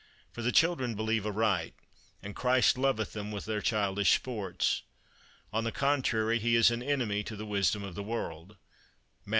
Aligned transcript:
For 0.31 0.41
the 0.41 0.51
children 0.51 0.95
believe 0.95 1.27
aright, 1.27 1.75
and 2.23 2.35
Christ 2.35 2.75
loveth 2.75 3.13
them 3.13 3.31
with 3.31 3.45
their 3.45 3.61
childish 3.61 4.15
sports. 4.15 4.81
On 5.53 5.63
the 5.63 5.71
contrary, 5.71 6.39
he 6.39 6.55
is 6.55 6.71
an 6.71 6.81
enemy 6.81 7.21
to 7.21 7.35
the 7.35 7.45
wisdom 7.45 7.83
of 7.83 7.93
the 7.93 8.01
world 8.01 8.57
(Matt. 9.27 9.29